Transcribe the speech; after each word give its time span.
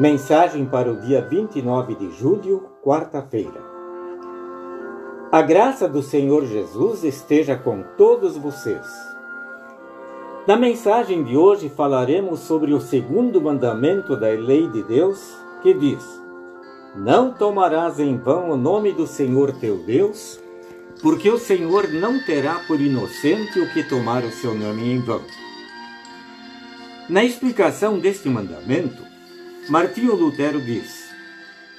Mensagem 0.00 0.64
para 0.64 0.90
o 0.90 0.96
dia 0.96 1.20
29 1.20 1.94
de 1.94 2.10
julho, 2.12 2.70
quarta-feira. 2.82 3.60
A 5.30 5.42
graça 5.42 5.86
do 5.86 6.02
Senhor 6.02 6.46
Jesus 6.46 7.04
esteja 7.04 7.54
com 7.54 7.82
todos 7.98 8.34
vocês. 8.34 8.86
Na 10.46 10.56
mensagem 10.56 11.22
de 11.22 11.36
hoje 11.36 11.68
falaremos 11.68 12.40
sobre 12.40 12.72
o 12.72 12.80
segundo 12.80 13.42
mandamento 13.42 14.16
da 14.16 14.28
lei 14.28 14.68
de 14.68 14.82
Deus, 14.84 15.36
que 15.62 15.74
diz: 15.74 16.02
Não 16.96 17.34
tomarás 17.34 18.00
em 18.00 18.16
vão 18.16 18.52
o 18.52 18.56
nome 18.56 18.92
do 18.92 19.06
Senhor 19.06 19.52
teu 19.52 19.84
Deus, 19.84 20.40
porque 21.02 21.28
o 21.28 21.36
Senhor 21.36 21.88
não 21.92 22.24
terá 22.24 22.58
por 22.66 22.80
inocente 22.80 23.60
o 23.60 23.70
que 23.74 23.86
tomar 23.86 24.24
o 24.24 24.30
seu 24.30 24.54
nome 24.54 24.94
em 24.94 24.98
vão. 24.98 25.20
Na 27.06 27.22
explicação 27.22 27.98
deste 27.98 28.30
mandamento, 28.30 29.09
Martinho 29.68 30.14
Lutero 30.14 30.60
diz: 30.60 31.10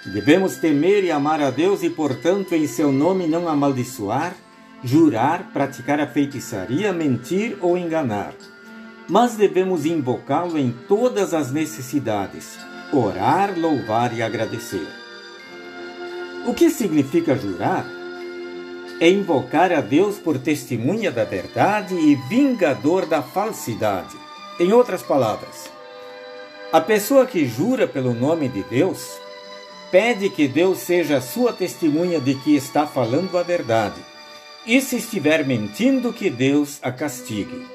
Devemos 0.06 0.56
temer 0.58 1.04
e 1.04 1.12
amar 1.12 1.42
a 1.42 1.50
Deus 1.50 1.84
e, 1.84 1.90
portanto, 1.90 2.54
em 2.54 2.68
seu 2.68 2.92
nome 2.92 3.28
não 3.28 3.48
amaldiçoar, 3.48 4.36
jurar, 4.84 5.52
praticar 5.52 6.00
a 6.00 6.08
feitiçaria, 6.08 6.94
mentir 6.94 7.58
ou 7.62 7.78
enganar. 7.78 8.34
Mas 9.10 9.36
devemos 9.36 9.86
invocá-lo 9.86 10.58
em 10.58 10.72
todas 10.88 11.34
as 11.34 11.52
necessidades, 11.52 12.58
orar, 12.94 13.58
louvar 13.58 14.16
e 14.16 14.22
agradecer. 14.22 14.88
O 16.48 16.54
que 16.54 16.70
significa 16.70 17.36
jurar? 17.36 17.86
É 19.00 19.10
invocar 19.10 19.72
a 19.72 19.82
Deus 19.82 20.18
por 20.18 20.38
testemunha 20.38 21.12
da 21.12 21.24
verdade 21.24 21.96
e 21.96 22.16
vingador 22.30 23.06
da 23.06 23.22
falsidade 23.22 24.16
em 24.60 24.72
outras 24.72 25.02
palavras, 25.02 25.71
a 26.72 26.80
pessoa 26.80 27.26
que 27.26 27.46
jura 27.46 27.86
pelo 27.86 28.14
nome 28.14 28.48
de 28.48 28.64
Deus 28.64 29.20
pede 29.92 30.30
que 30.30 30.48
Deus 30.48 30.78
seja 30.78 31.20
sua 31.20 31.52
testemunha 31.52 32.18
de 32.18 32.34
que 32.36 32.56
está 32.56 32.88
falando 32.88 33.38
a 33.38 33.44
verdade, 33.44 34.00
e 34.66 34.80
se 34.80 34.96
estiver 34.96 35.46
mentindo, 35.46 36.14
que 36.14 36.30
Deus 36.30 36.80
a 36.82 36.90
castigue. 36.90 37.68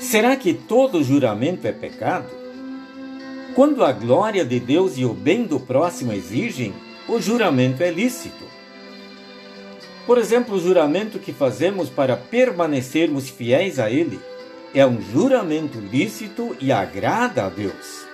Será 0.00 0.34
que 0.34 0.52
todo 0.52 1.04
juramento 1.04 1.64
é 1.64 1.70
pecado? 1.70 2.28
Quando 3.54 3.84
a 3.84 3.92
glória 3.92 4.44
de 4.44 4.58
Deus 4.58 4.98
e 4.98 5.04
o 5.04 5.14
bem 5.14 5.44
do 5.44 5.60
próximo 5.60 6.12
exigem, 6.12 6.74
o 7.06 7.20
juramento 7.20 7.84
é 7.84 7.90
lícito. 7.90 8.44
Por 10.06 10.18
exemplo, 10.18 10.56
o 10.56 10.60
juramento 10.60 11.20
que 11.20 11.32
fazemos 11.32 11.88
para 11.88 12.16
permanecermos 12.16 13.28
fiéis 13.28 13.78
a 13.78 13.88
Ele 13.88 14.18
é 14.74 14.86
um 14.86 15.00
juramento 15.00 15.78
lícito 15.80 16.56
e 16.60 16.70
agrada 16.70 17.46
a 17.46 17.48
Deus. 17.48 18.06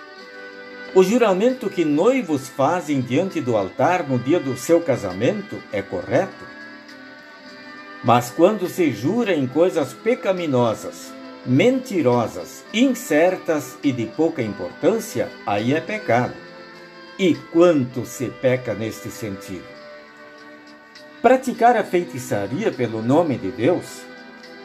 O 0.95 1.03
juramento 1.03 1.69
que 1.69 1.85
noivos 1.85 2.48
fazem 2.48 3.01
diante 3.01 3.41
do 3.41 3.57
altar 3.57 4.09
no 4.09 4.19
dia 4.19 4.41
do 4.41 4.57
seu 4.57 4.81
casamento 4.81 5.63
é 5.71 5.83
correto. 5.83 6.47
Mas 8.03 8.31
quando 8.31 8.67
se 8.69 8.91
jura 8.93 9.35
em 9.35 9.47
coisas 9.47 9.93
pecaminosas, 9.93 11.13
mentirosas, 11.45 12.65
incertas 12.73 13.77
e 13.83 13.93
de 13.93 14.07
pouca 14.07 14.41
importância, 14.41 15.29
aí 15.47 15.75
é 15.75 15.81
pecado. 15.81 16.35
E 17.19 17.35
quanto 17.35 18.07
se 18.07 18.27
peca 18.29 18.73
neste 18.73 19.11
sentido? 19.11 19.65
Praticar 21.20 21.77
a 21.77 21.85
feitiçaria 21.85 22.70
pelo 22.70 23.03
nome 23.03 23.37
de 23.37 23.51
Deus 23.51 24.03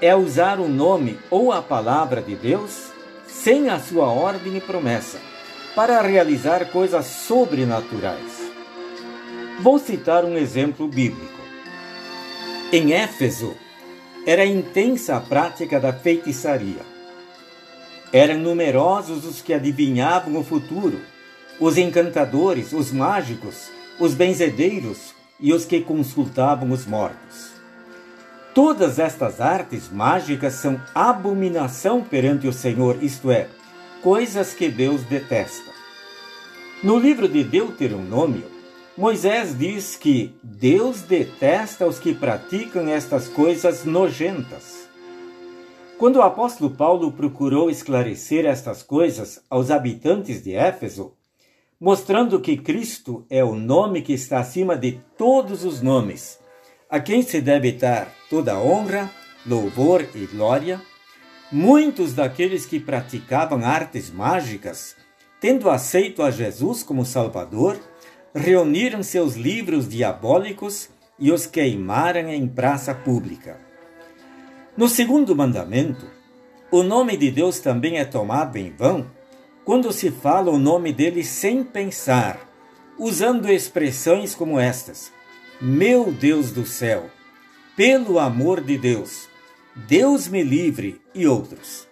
é 0.01 0.15
usar 0.15 0.59
o 0.59 0.67
nome 0.67 1.19
ou 1.29 1.51
a 1.51 1.61
palavra 1.61 2.21
de 2.21 2.35
Deus 2.35 2.91
sem 3.27 3.69
a 3.69 3.79
sua 3.79 4.07
ordem 4.07 4.57
e 4.57 4.61
promessa 4.61 5.19
para 5.75 6.01
realizar 6.01 6.65
coisas 6.71 7.05
sobrenaturais. 7.05 8.51
Vou 9.61 9.77
citar 9.77 10.25
um 10.25 10.35
exemplo 10.35 10.87
bíblico. 10.87 11.39
Em 12.73 12.93
Éfeso, 12.93 13.55
era 14.25 14.45
intensa 14.45 15.17
a 15.17 15.19
prática 15.21 15.79
da 15.79 15.93
feitiçaria. 15.93 16.81
Eram 18.11 18.39
numerosos 18.39 19.23
os 19.23 19.41
que 19.41 19.53
adivinhavam 19.53 20.35
o 20.37 20.43
futuro, 20.43 20.99
os 21.59 21.77
encantadores, 21.77 22.73
os 22.73 22.91
mágicos, 22.91 23.69
os 23.99 24.13
benzedeiros 24.13 25.13
e 25.39 25.53
os 25.53 25.63
que 25.63 25.81
consultavam 25.81 26.71
os 26.71 26.85
mortos. 26.85 27.60
Todas 28.53 28.99
estas 28.99 29.39
artes 29.39 29.89
mágicas 29.89 30.55
são 30.55 30.81
abominação 30.93 32.03
perante 32.03 32.49
o 32.49 32.53
Senhor, 32.53 33.01
isto 33.01 33.31
é, 33.31 33.47
coisas 34.01 34.53
que 34.53 34.67
Deus 34.67 35.03
detesta. 35.03 35.71
No 36.83 36.99
livro 36.99 37.29
de 37.29 37.45
Deuteronômio, 37.45 38.43
Moisés 38.97 39.57
diz 39.57 39.95
que 39.95 40.35
Deus 40.43 41.01
detesta 41.01 41.87
os 41.87 41.97
que 41.97 42.13
praticam 42.13 42.89
estas 42.89 43.29
coisas 43.29 43.85
nojentas. 43.85 44.89
Quando 45.97 46.17
o 46.17 46.21
apóstolo 46.21 46.71
Paulo 46.71 47.09
procurou 47.13 47.69
esclarecer 47.69 48.45
estas 48.45 48.83
coisas 48.83 49.41
aos 49.49 49.71
habitantes 49.71 50.43
de 50.43 50.55
Éfeso, 50.55 51.13
mostrando 51.79 52.41
que 52.41 52.57
Cristo 52.57 53.25
é 53.29 53.41
o 53.43 53.55
nome 53.55 54.01
que 54.01 54.11
está 54.11 54.39
acima 54.39 54.75
de 54.75 54.99
todos 55.17 55.63
os 55.63 55.81
nomes, 55.81 56.40
a 56.91 56.99
quem 56.99 57.21
se 57.21 57.39
deve 57.39 57.71
dar 57.71 58.13
toda 58.29 58.59
honra, 58.59 59.09
louvor 59.45 60.05
e 60.13 60.25
glória, 60.25 60.81
muitos 61.49 62.13
daqueles 62.13 62.65
que 62.65 62.81
praticavam 62.81 63.65
artes 63.65 64.11
mágicas, 64.11 64.97
tendo 65.39 65.69
aceito 65.69 66.21
a 66.21 66.29
Jesus 66.29 66.83
como 66.83 67.05
Salvador, 67.05 67.79
reuniram 68.35 69.01
seus 69.01 69.35
livros 69.35 69.87
diabólicos 69.87 70.89
e 71.17 71.31
os 71.31 71.45
queimaram 71.45 72.29
em 72.29 72.45
praça 72.45 72.93
pública. 72.93 73.57
No 74.75 74.89
segundo 74.89 75.33
mandamento, 75.33 76.05
o 76.69 76.83
nome 76.83 77.15
de 77.15 77.31
Deus 77.31 77.59
também 77.59 77.99
é 77.99 78.05
tomado 78.05 78.57
em 78.57 78.69
vão 78.69 79.09
quando 79.63 79.93
se 79.93 80.11
fala 80.11 80.51
o 80.51 80.59
nome 80.59 80.91
dele 80.91 81.23
sem 81.23 81.63
pensar, 81.63 82.39
usando 82.97 83.49
expressões 83.49 84.35
como 84.35 84.59
estas: 84.59 85.11
meu 85.61 86.11
Deus 86.11 86.51
do 86.51 86.65
céu, 86.65 87.09
pelo 87.75 88.17
amor 88.17 88.61
de 88.61 88.77
Deus, 88.77 89.29
Deus 89.75 90.27
me 90.27 90.41
livre 90.41 90.99
e 91.13 91.27
outros. 91.27 91.87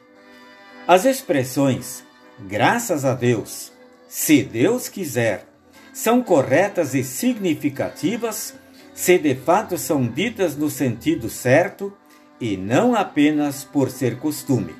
As 0.88 1.06
expressões 1.06 2.03
graças 2.40 3.06
a 3.06 3.13
Deus, 3.13 3.72
se 4.08 4.41
Deus 4.41 4.90
quiser, 4.90 5.46
são 5.94 6.24
corretas 6.24 6.96
e 6.96 7.03
significativas 7.03 8.56
se 8.94 9.18
de 9.18 9.35
fato 9.35 9.78
são 9.78 10.06
ditas 10.06 10.58
no 10.58 10.69
sentido 10.69 11.29
certo 11.29 11.94
e 12.41 12.58
não 12.58 12.96
apenas 12.96 13.63
por 13.63 13.90
ser 13.90 14.18
costume. 14.18 14.75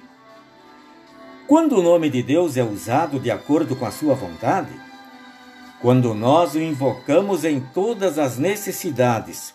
Quando 1.48 1.78
o 1.78 1.84
nome 1.84 2.10
de 2.10 2.24
Deus 2.24 2.58
é 2.58 2.64
usado 2.64 3.20
de 3.20 3.30
acordo 3.32 3.76
com 3.76 3.86
a 3.86 3.92
sua 3.92 4.16
vontade, 4.16 4.89
quando 5.82 6.14
nós 6.14 6.56
o 6.56 6.60
invocamos 6.60 7.46
em 7.46 7.60
todas 7.60 8.20
as 8.20 8.38
necessidades 8.38 9.54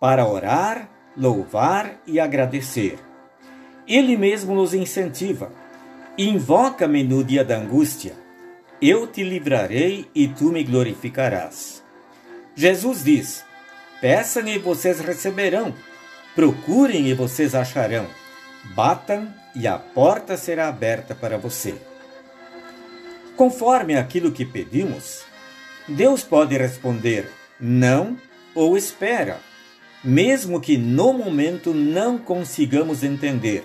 para 0.00 0.26
orar, 0.26 0.88
louvar 1.16 2.00
e 2.06 2.18
agradecer. 2.18 2.98
Ele 3.86 4.16
mesmo 4.16 4.54
nos 4.54 4.74
incentiva. 4.74 5.52
Invoca-me 6.18 7.04
no 7.04 7.22
dia 7.22 7.44
da 7.44 7.58
angústia. 7.58 8.14
Eu 8.80 9.06
te 9.06 9.22
livrarei 9.22 10.08
e 10.14 10.28
tu 10.28 10.50
me 10.50 10.64
glorificarás. 10.64 11.82
Jesus 12.54 13.04
diz: 13.04 13.44
Peçam 14.00 14.46
e 14.48 14.58
vocês 14.58 15.00
receberão. 15.00 15.74
Procurem 16.34 17.08
e 17.08 17.14
vocês 17.14 17.54
acharão. 17.54 18.06
Batam 18.74 19.32
e 19.54 19.66
a 19.66 19.78
porta 19.78 20.36
será 20.36 20.68
aberta 20.68 21.14
para 21.14 21.38
você. 21.38 21.74
Conforme 23.36 23.96
aquilo 23.96 24.32
que 24.32 24.44
pedimos, 24.44 25.24
Deus 25.88 26.22
pode 26.22 26.56
responder 26.56 27.30
não 27.60 28.16
ou 28.54 28.76
espera, 28.76 29.40
mesmo 30.02 30.60
que 30.60 30.76
no 30.76 31.12
momento 31.12 31.72
não 31.72 32.18
consigamos 32.18 33.04
entender. 33.04 33.64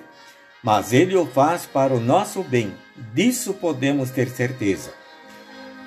Mas 0.64 0.94
Ele 0.94 1.16
o 1.16 1.26
faz 1.26 1.66
para 1.66 1.94
o 1.94 2.00
nosso 2.00 2.44
bem, 2.44 2.74
disso 3.14 3.54
podemos 3.56 4.12
ter 4.12 4.30
certeza. 4.30 4.94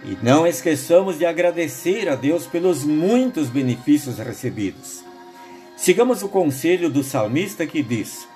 E 0.05 0.19
não 0.23 0.47
esqueçamos 0.47 1.19
de 1.19 1.25
agradecer 1.25 2.09
a 2.09 2.17
Deus 2.17 2.47
pelos 2.47 2.85
muitos 2.85 3.49
benefícios 3.49 4.19
recebidos. 4.19 5.05
Sigamos 5.77 6.23
o 6.23 6.29
conselho 6.29 6.91
do 6.91 7.05
salmista 7.05 7.67
que 7.67 7.83
diz: 7.83 8.29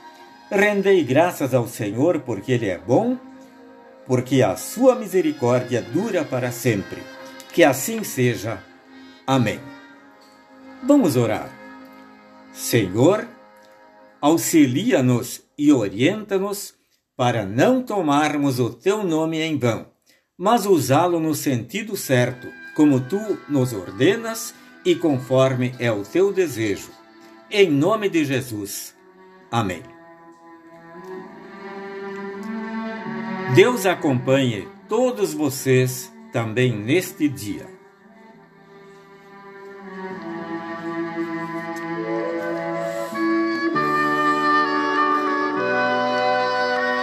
Rendei 0.51 1.03
graças 1.03 1.53
ao 1.53 1.67
Senhor 1.67 2.21
porque 2.21 2.53
Ele 2.53 2.69
é 2.69 2.79
bom, 2.79 3.19
porque 4.07 4.41
a 4.43 4.57
sua 4.57 4.95
misericórdia 4.95 5.83
dura 5.83 6.25
para 6.25 6.53
sempre. 6.53 7.03
Que 7.53 7.65
assim 7.65 8.05
seja. 8.05 8.63
Amém. 9.27 9.61
Vamos 10.83 11.17
orar. 11.17 11.51
Senhor, 12.53 13.27
auxilia-nos 14.21 15.43
e 15.57 15.73
orienta-nos 15.73 16.75
para 17.17 17.45
não 17.45 17.83
tomarmos 17.83 18.61
o 18.61 18.71
teu 18.71 19.03
nome 19.03 19.41
em 19.41 19.59
vão, 19.59 19.87
mas 20.37 20.67
usá-lo 20.67 21.19
no 21.19 21.35
sentido 21.35 21.97
certo, 21.97 22.49
como 22.77 23.01
tu 23.01 23.19
nos 23.49 23.73
ordenas 23.73 24.55
e 24.85 24.95
conforme 24.95 25.75
é 25.81 25.91
o 25.91 26.05
teu 26.05 26.33
desejo. 26.33 26.91
Em 27.51 27.69
nome 27.71 28.09
de 28.09 28.25
Jesus. 28.25 28.95
Amém. 29.51 29.83
Deus 33.55 33.87
acompanhe 33.87 34.69
todos 34.89 35.35
vocês 35.35 36.13
também 36.33 36.73
neste 36.73 37.29
dia. 37.29 37.78